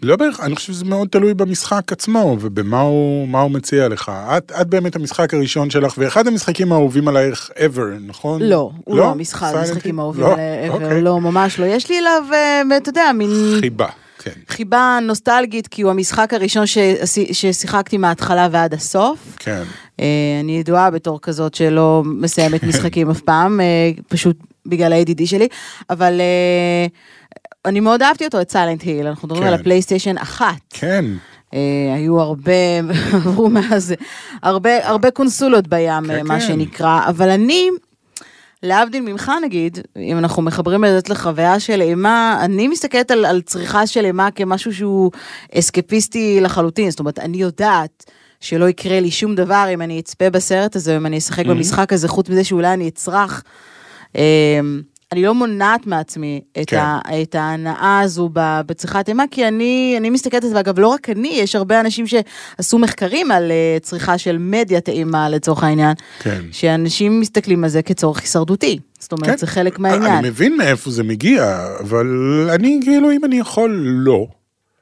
[0.02, 4.12] לא בערך, אני חושב שזה מאוד תלוי במשחק עצמו ובמה הוא, הוא מציע לך.
[4.36, 8.42] את, את באמת המשחק הראשון שלך, ואחד המשחקים האהובים עלייך ever, נכון?
[8.42, 9.98] לא, הוא לא המשחק, Silent המשחקים?
[9.98, 10.32] האהובים לא?
[10.32, 11.02] עליי, אוקיי.
[11.02, 11.64] לא, ממש לא.
[11.66, 13.30] יש לי אליו, אה, אתה יודע, מין...
[13.60, 14.30] חיבה, כן.
[14.48, 16.64] חיבה נוסטלגית, כי הוא המשחק הראשון
[17.32, 19.36] ששיחקתי מההתחלה ועד הסוף.
[19.38, 19.62] כן.
[20.00, 20.06] אה,
[20.40, 24.36] אני ידועה בתור כזאת שלא מסיימת משחקים אף פעם, אה, פשוט
[24.66, 25.48] בגלל ה-ADD שלי,
[25.90, 26.20] אבל
[27.64, 29.48] אני מאוד אהבתי אותו, את סיילנט היל, אנחנו מדברים כן.
[29.48, 30.60] על הפלייסטיישן אחת.
[30.70, 31.04] כן.
[31.54, 32.52] אה, היו הרבה,
[33.14, 33.94] עברו מאז,
[34.42, 36.46] הרבה, הרבה קונסולות בים, כן, אה, מה כן.
[36.46, 37.68] שנקרא, אבל אני
[38.62, 43.40] להבדיל ממך נגיד, אם אנחנו מחברים את זה לחוויה של אימה, אני מסתכלת על, על
[43.40, 45.10] צריכה של אימה כמשהו שהוא
[45.54, 50.76] אסקפיסטי לחלוטין, זאת אומרת, אני יודעת שלא יקרה לי שום דבר אם אני אצפה בסרט
[50.76, 53.42] הזה, אם אני אשחק במשחק הזה, חוץ מזה שאולי אני אצרח.
[54.14, 56.78] אמ, אני לא מונעת מעצמי את, כן.
[56.78, 61.10] ה, את ההנאה הזו בצריכת אימה, כי אני, אני מסתכלת על זה, ואגב, לא רק
[61.10, 66.40] אני, יש הרבה אנשים שעשו מחקרים על uh, צריכה של מדיה טעימה לצורך העניין, כן.
[66.52, 68.78] שאנשים מסתכלים על זה כצורך הישרדותי.
[68.98, 69.36] זאת אומרת, כן.
[69.36, 70.12] זה חלק מהעניין.
[70.12, 72.06] אני מבין מאיפה זה מגיע, אבל
[72.54, 74.26] אני כאילו, אם אני יכול, לא.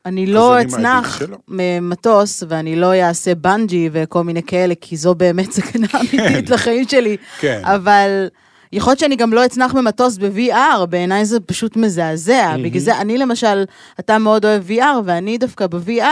[0.06, 1.22] אני לא אצנח.
[1.48, 7.16] ממטוס ואני לא אעשה בנג'י וכל מיני כאלה, כי זו באמת סכנה אמיתית לחיים שלי.
[7.40, 7.62] כן.
[7.64, 8.28] אבל
[8.72, 12.57] יכול להיות שאני גם לא אצנח ממטוס ב-VR, בעיניי זה פשוט מזעזע.
[12.64, 13.64] בגלל זה אני למשל,
[14.00, 16.02] אתה מאוד אוהב VR, ואני דווקא ב-VR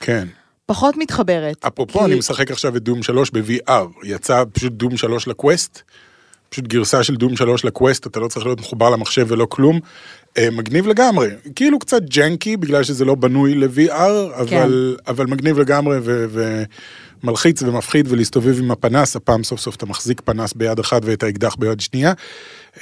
[0.00, 0.26] כן.
[0.66, 1.64] פחות מתחברת.
[1.66, 3.72] אפרופו, כי- אני משחק עכשיו את דום 3 ב-VR.
[4.04, 5.82] יצא פשוט דום 3 לקווסט.
[6.48, 9.80] פשוט גרסה של דום 3 לקווסט, אתה לא צריך להיות מחובר למחשב ולא כלום.
[10.38, 11.28] אה, מגניב לגמרי.
[11.56, 13.92] כאילו קצת ג'נקי, בגלל שזה לא בנוי ל-VR,
[14.40, 16.62] אבל, אבל מגניב לגמרי ו...
[17.24, 21.54] ומלחיץ ומפחיד ולהסתובב עם הפנס, הפעם סוף סוף אתה מחזיק פנס ביד אחת ואת האקדח
[21.58, 22.12] ביד שנייה.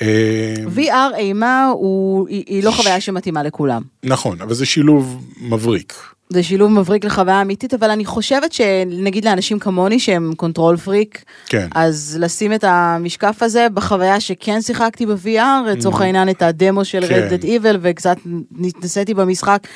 [0.03, 3.83] אה, VR אימה הוא, היא, היא לא חוויה שמתאימה לכולם.
[4.05, 5.95] נכון, אבל זה שילוב מבריק.
[6.33, 11.69] זה שילוב מבריק לחוויה אמיתית, אבל אני חושבת שנגיד לאנשים כמוני שהם control freak, כן.
[11.75, 17.07] אז לשים את המשקף הזה בחוויה שכן שיחקתי ב-VR, לצורך העניין את הדמו של Mm.
[17.09, 17.29] כן.
[17.29, 18.17] Resident Evil וקצת
[18.53, 19.67] נתנסיתי במשחק,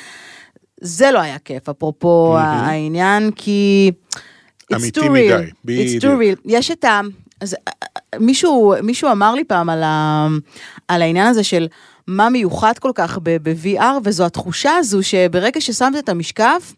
[0.81, 3.91] זה לא היה כיף, אפרופו העניין, כי...
[4.73, 6.03] אמיתי too מדי, real, it's בדיוק.
[6.03, 6.41] too real.
[6.45, 7.01] יש את ה...
[7.41, 7.55] אז,
[8.19, 10.27] מישהו, מישהו אמר לי פעם על, ה,
[10.87, 11.67] על העניין הזה של
[12.07, 16.73] מה מיוחד כל כך ב-VR, וזו התחושה הזו שברגע ששמת את המשקף,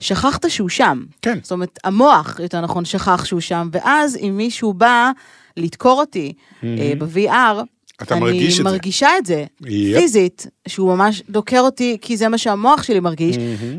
[0.00, 1.04] שכחת שהוא שם.
[1.22, 1.38] כן.
[1.42, 5.10] זאת אומרת, המוח, יותר נכון, שכח שהוא שם, ואז אם מישהו בא
[5.56, 6.32] לדקור אותי
[6.64, 7.62] אה, ב-VR,
[8.02, 8.62] אתה אני מרגיש את זה.
[8.62, 9.98] מרגישה את זה, יפ.
[9.98, 13.36] פיזית, שהוא ממש דוקר אותי, כי זה מה שהמוח שלי מרגיש,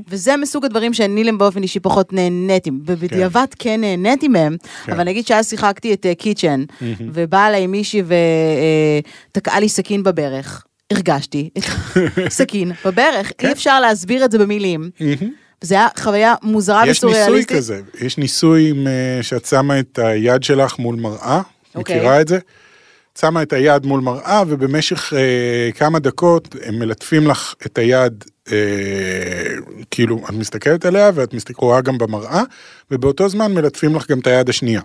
[0.09, 4.91] וזה מסוג הדברים שאני באופן אישי פחות נהניתי, ובדיעבד כן נהניתי מהם, כן.
[4.91, 6.63] אבל נגיד שאז שיחקתי את קיצ'ן,
[6.99, 8.01] ובאה אליי מישהי
[9.31, 11.63] ותקעה לי סכין בברך, הרגשתי את
[12.27, 13.47] הסכין בברך, כן.
[13.47, 14.89] אי אפשר להסביר את זה במילים.
[15.61, 17.57] זה היה חוויה מוזרה יש ניסוי וסוריאליסטית.
[17.57, 21.41] כזה, יש ניסוי אה, שאת שמה את היד שלך מול מראה,
[21.75, 21.95] אוקיי.
[21.95, 22.39] מכירה את זה?
[23.19, 28.57] שמה את היד מול מראה ובמשך אה, כמה דקות הם מלטפים לך את היד, אה,
[29.91, 32.43] כאילו את מסתכלת עליה ואת רואה גם במראה,
[32.91, 34.81] ובאותו זמן מלטפים לך גם את היד השנייה.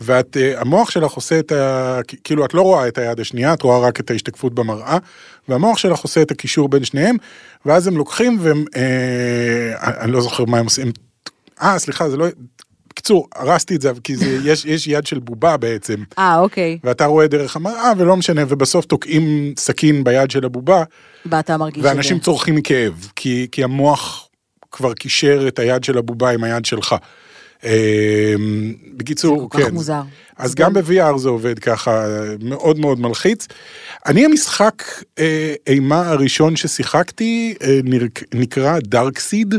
[0.00, 2.00] ואת, אה, המוח שלך עושה את ה...
[2.24, 4.98] כאילו את לא רואה את היד השנייה, את רואה רק את ההשתקפות במראה,
[5.48, 7.16] והמוח שלך עושה את הקישור בין שניהם,
[7.66, 10.92] ואז הם לוקחים והם, אה, אני לא זוכר מה הם עושים,
[11.62, 12.26] אה סליחה זה לא,
[13.00, 16.78] בקיצור הרסתי את זה כי זה, יש, יש יד של בובה בעצם, אה, אוקיי.
[16.84, 20.82] ואתה רואה דרך המראה ולא משנה, ובסוף תוקעים סכין ביד של הבובה,
[21.26, 21.88] ואתה מרגיש את זה.
[21.88, 24.28] ואנשים צורכים מכאב, כי, כי המוח
[24.72, 26.94] כבר קישר את היד של הבובה עם היד שלך.
[27.64, 28.34] אה,
[28.96, 29.74] בקיצור, זה כל כך כן.
[29.74, 30.02] מוזר.
[30.36, 32.04] אז גם ב-VR זה עובד ככה,
[32.42, 33.46] מאוד מאוד מלחיץ.
[34.06, 34.82] אני המשחק
[35.18, 37.80] אה, אימה הראשון ששיחקתי אה,
[38.34, 39.54] נקרא דארקסיד.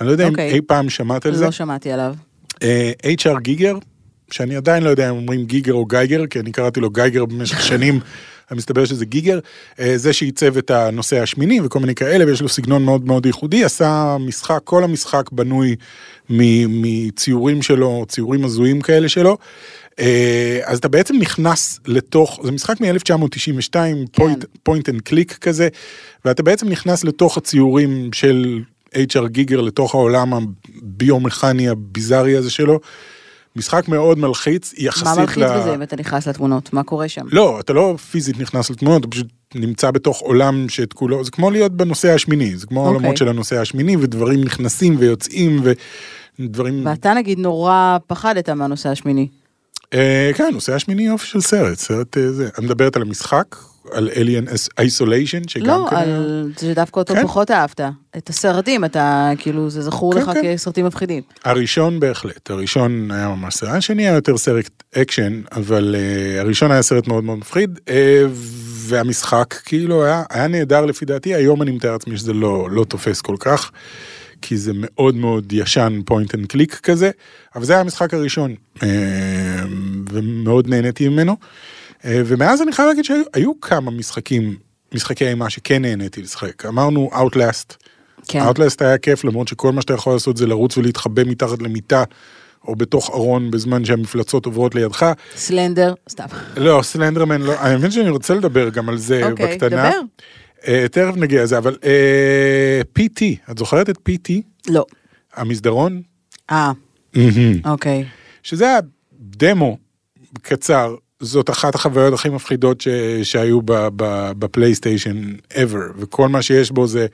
[0.00, 0.52] אני לא יודע אם אוקיי.
[0.52, 1.44] אי פעם שמעת על זה.
[1.44, 2.14] לא שמעתי עליו.
[2.62, 3.78] אה, HR גיגר,
[4.30, 7.62] שאני עדיין לא יודע אם אומרים גיגר או גייגר, כי אני קראתי לו גייגר במשך
[7.62, 8.00] שנים,
[8.50, 9.38] ומסתבר שזה גיגר.
[9.80, 13.64] אה, זה שעיצב את הנוסע השמיני וכל מיני כאלה, ויש לו סגנון מאוד מאוד ייחודי,
[13.64, 15.76] עשה משחק, כל המשחק בנוי
[16.28, 19.38] מציורים שלו, ציורים הזויים כאלה שלו.
[20.00, 23.74] אה, אז אתה בעצם נכנס לתוך, זה משחק מ-1992,
[24.12, 25.68] point, point and click כזה,
[26.24, 28.62] ואתה בעצם נכנס לתוך הציורים של
[28.94, 32.80] HR Giger, לתוך העולם הביומכאני הביזארי הזה שלו.
[33.56, 35.58] משחק מאוד מלחיץ, יחסית מה מלחיץ ל...
[35.58, 36.72] בזה אם אתה נכנס לתמונות?
[36.72, 37.26] מה קורה שם?
[37.32, 41.50] לא, אתה לא פיזית נכנס לתמונות, אתה פשוט נמצא בתוך עולם שאת כולו, זה כמו
[41.50, 42.92] להיות בנושא השמיני, זה כמו אוקיי.
[42.92, 45.62] העולמות של הנושא השמיני, ודברים נכנסים ויוצאים,
[46.38, 46.86] ודברים...
[46.86, 49.28] ואתה נגיד נורא פחדת מהנושא השמיני.
[49.94, 52.48] אה, כן, נושא השמיני יופי של סרט, סרט אה, זה.
[52.48, 53.56] את מדברת על המשחק,
[53.92, 54.48] על Alien
[54.80, 55.96] Isolation, שגם לא, כן...
[55.96, 56.52] היה- על...
[56.60, 57.22] שדווקא אותו כן.
[57.22, 57.80] פחות אהבת.
[58.16, 60.40] את הסרטים, אתה, כאילו, זה זכור כן, לך כן.
[60.44, 61.22] כסרטים מפחידים.
[61.44, 66.82] הראשון בהחלט, הראשון היה ממש סרט, השני היה יותר סרט אקשן, אבל uh, הראשון היה
[66.82, 67.90] סרט מאוד מאוד מפחיד, uh,
[68.88, 73.20] והמשחק כאילו היה, היה נהדר לפי דעתי, היום אני מתאר לעצמי שזה לא, לא תופס
[73.20, 73.70] כל כך,
[74.42, 77.10] כי זה מאוד מאוד ישן point and click כזה,
[77.54, 78.82] אבל זה היה המשחק הראשון, uh,
[80.10, 81.36] ומאוד נהניתי ממנו,
[82.00, 84.56] uh, ומאז אני חייב להגיד שהיו היו כמה משחקים,
[84.94, 87.76] משחקי אימה שכן נהניתי לשחק, אמרנו Outlast,
[88.28, 88.40] כן.
[88.48, 92.04] Outlast היה כיף למרות שכל מה שאתה יכול לעשות זה לרוץ ולהתחבא מתחת למיטה
[92.68, 95.12] או בתוך ארון בזמן שהמפלצות עוברות לידך.
[95.36, 96.24] סלנדר, סתם.
[96.56, 99.68] לא, סלנדרמן לא, אני מבין שאני רוצה לדבר גם על זה אוקיי, בקטנה.
[99.68, 100.00] דבר.
[100.68, 104.32] אה, תכף נגיע לזה, אבל אה, PT, את זוכרת את PT?
[104.68, 104.84] לא.
[105.34, 106.02] המסדרון?
[106.50, 106.72] אה,
[107.64, 108.04] אוקיי.
[108.42, 108.78] שזה היה
[109.20, 109.78] דמו
[110.42, 112.88] קצר, זאת אחת החוויות הכי מפחידות ש...
[113.22, 113.72] שהיו ב...
[113.96, 114.32] ב...
[114.38, 117.06] בפלייסטיישן ever, וכל מה שיש בו זה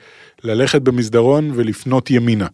[0.43, 2.47] ללכת במסדרון ולפנות ימינה.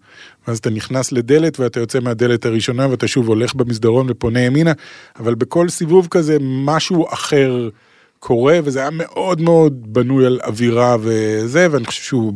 [0.47, 4.71] ואז אתה נכנס לדלת ואתה יוצא מהדלת הראשונה ואתה שוב הולך במסדרון ופונה ימינה,
[5.19, 7.69] אבל בכל סיבוב כזה משהו אחר
[8.23, 12.33] קורה, וזה היה מאוד מאוד בנוי על אווירה וזה, ואני חושב שהוא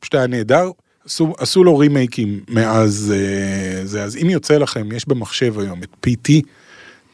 [0.00, 0.70] פשוט היה נהדר.
[1.04, 5.88] עשו, עשו לו רימייקים מאז אה, זה, אז אם יוצא לכם, יש במחשב היום את
[6.06, 6.30] PT,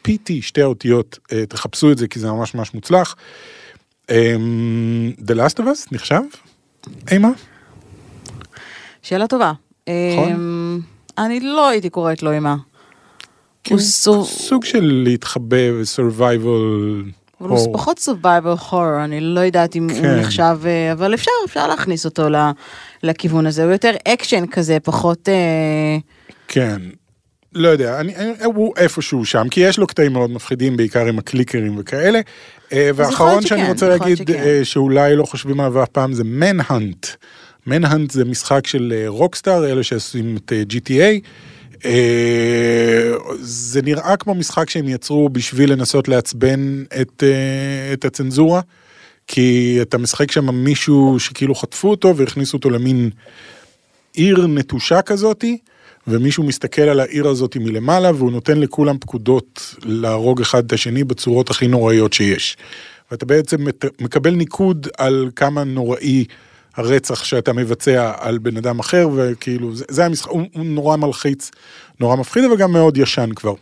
[0.07, 3.15] PT, שתי האותיות, אה, תחפשו את זה כי זה ממש ממש מוצלח.
[4.09, 4.35] אה,
[5.27, 6.21] The Last of Us נחשב?
[7.11, 7.29] אימה?
[9.01, 9.53] שאלה טובה.
[9.89, 10.31] נכון.
[10.31, 10.79] אמ,
[11.17, 12.55] אני לא הייתי קוראת לו אימה.
[13.69, 17.03] הוא סוג- של להתחבא ו-survival.
[17.41, 20.19] אבל הוא פחות survival horror, אני לא יודעת אם הוא כן.
[20.19, 22.27] נחשב, אה, אבל אפשר, אפשר להכניס אותו
[23.03, 25.29] לכיוון הזה, הוא יותר אקשן כזה, פחות...
[25.29, 25.97] אה,
[26.47, 26.81] כן.
[27.53, 31.75] לא יודע, אני, הוא איפשהו שם, כי יש לו קטעים מאוד מפחידים, בעיקר עם הקליקרים
[31.77, 32.19] וכאלה.
[32.73, 34.63] אה, להיות שאני שכן, רוצה להגיד, שכן.
[34.63, 37.07] שאולי לא חושבים עליו אף פעם, זה מנהאנט.
[37.67, 41.27] מנהאנט זה משחק של רוקסטאר, אלה שעושים את GTA.
[41.85, 48.61] אה, זה נראה כמו משחק שהם יצרו בשביל לנסות לעצבן את, אה, את הצנזורה,
[49.27, 53.09] כי אתה משחק שם מישהו שכאילו חטפו אותו והכניסו אותו למין
[54.13, 55.57] עיר נטושה כזאתי,
[56.07, 61.49] ומישהו מסתכל על העיר הזאת מלמעלה, והוא נותן לכולם פקודות להרוג אחד את השני בצורות
[61.49, 62.57] הכי נוראיות שיש.
[63.11, 63.57] ואתה בעצם
[64.01, 66.25] מקבל ניקוד על כמה נוראי
[66.75, 71.51] הרצח שאתה מבצע על בן אדם אחר, וכאילו, זה, זה המשחק, הוא, הוא נורא מלחיץ,
[71.99, 73.53] נורא מפחיד, אבל גם מאוד ישן כבר.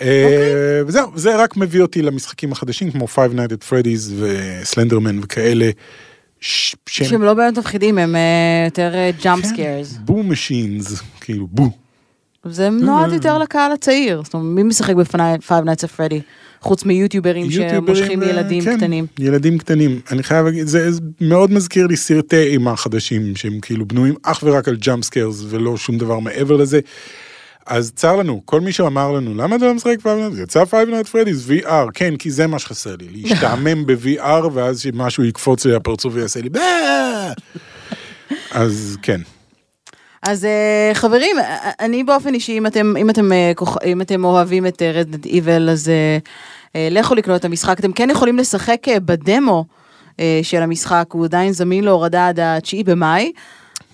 [0.00, 5.70] אה, וזהו, זה רק מביא אותי למשחקים החדשים, כמו Five Nights at Freddy's וסלנדרמן וכאלה.
[6.40, 8.20] ש- שהם שהם לא באמת מפחידים, הם אה,
[8.64, 8.92] יותר
[9.22, 9.44] jump.
[9.44, 9.92] scares.
[9.92, 11.70] boo machines, כאילו boo.
[12.44, 16.20] זה נועד יותר לקהל הצעיר, זאת אומרת, מי משחק בפניי Five Nights at Freddy?
[16.60, 19.06] חוץ מיוטיוברים שמושכים ו- ילדים כן, קטנים.
[19.18, 20.00] ילדים קטנים.
[20.10, 24.40] אני חייב להגיד, זה זה מאוד מזכיר לי סרטי אימה חדשים, שהם כאילו בנויים אך
[24.42, 26.80] ורק על jump scares ולא שום דבר מעבר לזה.
[27.66, 30.42] אז צר לנו, כל מי שאמר לנו, למה אתה לא משחק Five Nights?
[30.42, 35.24] יצא Five Nights Freddy's VR, כן, כי זה מה שחסר לי, להשתעמם ב-VR ואז שמשהו
[35.24, 36.48] יקפוץ לי לפרצוף ויעשה לי.
[38.50, 39.20] אז כן.
[40.26, 43.52] אז אה, חברים, אה, אני באופן אישי, אם אתם, אם אתם, אה,
[43.84, 46.18] אם אתם אוהבים את רדנד איבל, אז אה,
[46.76, 47.80] אה, לכו לקנות את המשחק.
[47.80, 49.64] אתם כן יכולים לשחק אה, בדמו
[50.20, 53.32] אה, של המשחק, הוא עדיין זמין להורדה עד ה-9 במאי.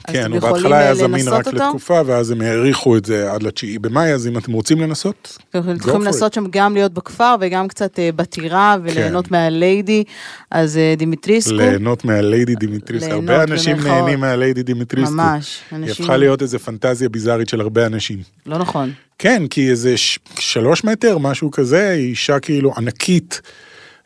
[0.07, 1.57] כן, הוא בהתחלה אה, היה זמין רק אותו.
[1.57, 5.59] לתקופה, ואז הם האריכו את זה עד לתשיעי במאי, אז אם אתם רוצים לנסות, אתם
[5.77, 6.33] יכולים לנסות.
[6.33, 9.35] שם גם להיות בכפר וגם קצת אה, בטירה וליהנות כן.
[9.35, 10.05] מהליידי,
[10.51, 13.97] אז אה, Dimitrescu, ליהנות מה-Lady Dimitrescu, ליהנות, הרבה אנשים במרכאות.
[14.05, 15.15] נהנים מה-Lady Dimitrescu.
[15.15, 18.19] ממש, היא אנשים, הפכה להיות איזה פנטזיה ביזארית של הרבה אנשים.
[18.47, 18.93] לא נכון.
[19.19, 23.41] כן, כי איזה ש- שלוש מטר, משהו כזה, היא אישה כאילו ענקית.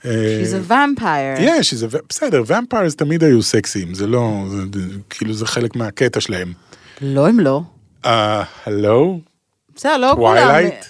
[0.07, 1.41] אה, She's a vampire.
[1.41, 6.53] יש, זה, בסדר, vampires תמיד היו סקסיים, זה לא, זה, כאילו זה חלק מהקטע שלהם.
[7.01, 7.63] לא, הם לא.
[8.05, 9.21] אה, הלו?
[9.77, 10.43] בסדר, לא כולם.
[10.47, 10.85] Twilight?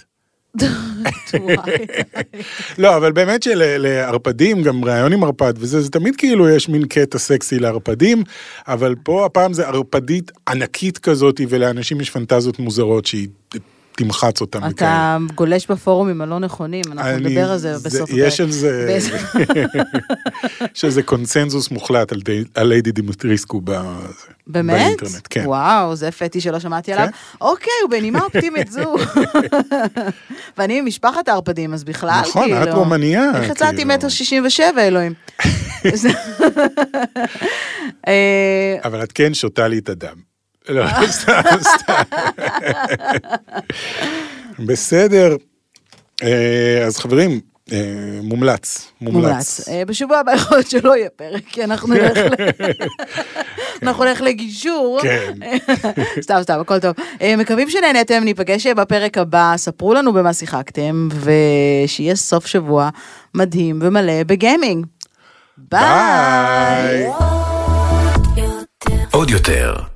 [1.31, 1.91] Twilight.
[2.79, 7.19] לא, אבל באמת שלערפדים, גם ראיון עם ערפד וזה, זה תמיד כאילו יש מין קטע
[7.19, 8.23] סקסי לערפדים,
[8.69, 13.29] אבל פה הפעם זה ערפדית ענקית כזאת, ולאנשים יש פנטזיות מוזרות שהיא
[13.97, 14.65] תמחץ אותם.
[14.69, 18.99] אתה גולש בפורומים הלא נכונים, אנחנו אני- נדבר על זה בסוף יש על זה,
[20.75, 23.81] יש על זה קונצנזוס מוחלט על די- על Lady Dimitrescu ב-
[24.47, 24.77] באמת?
[24.77, 25.43] באינטרנט, כן.
[25.47, 27.07] וואו, זה פאתטי שלא שמעתי עליו.
[27.41, 28.95] אוקיי, הוא בנימה אופטימית זו.
[30.59, 32.63] ואני ממשפחת הערפדים, אז בכלל, נכון, כאילו...
[32.63, 33.31] את רומניה.
[33.35, 33.89] איך יצאתי כאילו.
[33.95, 35.13] מטר שישים ושבע, אלוהים.
[35.95, 36.09] זה-
[38.09, 40.36] אה, אבל את כן שותה לי את הדם.
[40.69, 42.03] לא, סתם, סתם.
[44.67, 45.37] בסדר.
[46.23, 47.41] אה, אז חברים,
[47.73, 47.79] אה,
[48.23, 49.69] מומלץ, מומלץ.
[49.69, 52.35] אה, בשבוע הבא יכול להיות שלא יהיה פרק, כי אנחנו נלך ל-
[53.83, 54.99] אנחנו נלך לגישור.
[55.03, 55.33] כן.
[56.23, 56.95] סתם, סתם, הכל טוב.
[57.39, 62.89] מקווים שנהנתם, ניפגש בפרק הבא, ספרו לנו במה שיחקתם, ושיהיה סוף שבוע
[63.35, 64.87] מדהים ומלא בגיימינג.
[65.59, 65.81] ביי!
[65.81, 67.07] ביי.
[69.11, 69.75] עוד יותר,